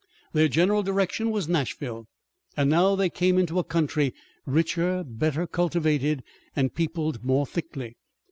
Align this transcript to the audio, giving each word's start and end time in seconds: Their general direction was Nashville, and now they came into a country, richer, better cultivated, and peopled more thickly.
Their 0.33 0.47
general 0.47 0.81
direction 0.81 1.29
was 1.29 1.47
Nashville, 1.47 2.07
and 2.57 2.71
now 2.71 2.95
they 2.95 3.07
came 3.07 3.37
into 3.37 3.59
a 3.59 3.63
country, 3.63 4.15
richer, 4.47 5.03
better 5.07 5.45
cultivated, 5.45 6.23
and 6.55 6.73
peopled 6.73 7.23
more 7.23 7.45
thickly. 7.45 7.97